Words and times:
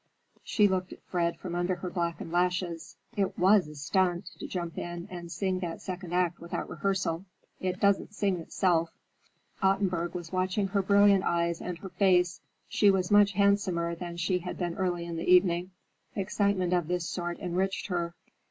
She 0.43 0.67
looked 0.67 0.91
at 0.93 1.03
Fred 1.03 1.37
from 1.37 1.53
under 1.53 1.75
her 1.75 1.89
blackened 1.91 2.31
lashes. 2.31 2.97
"It 3.15 3.37
was 3.37 3.67
a 3.67 3.75
stunt, 3.75 4.31
to 4.39 4.47
jump 4.47 4.79
in 4.79 5.07
and 5.11 5.31
sing 5.31 5.59
that 5.59 5.79
second 5.79 6.11
act 6.11 6.39
without 6.39 6.67
rehearsal. 6.67 7.25
It 7.59 7.79
doesn't 7.79 8.15
sing 8.15 8.37
itself." 8.39 8.89
Ottenburg 9.61 10.15
was 10.15 10.31
watching 10.31 10.69
her 10.69 10.81
brilliant 10.81 11.23
eyes 11.23 11.61
and 11.61 11.77
her 11.77 11.89
face. 11.89 12.41
She 12.67 12.89
was 12.89 13.11
much 13.11 13.33
handsomer 13.33 13.93
than 13.93 14.17
she 14.17 14.39
had 14.39 14.57
been 14.57 14.73
early 14.73 15.05
in 15.05 15.17
the 15.17 15.31
evening. 15.31 15.69
Excitement 16.15 16.73
of 16.73 16.87
this 16.87 17.07
sort 17.07 17.37
enriched 17.37 17.85
her. 17.85 18.15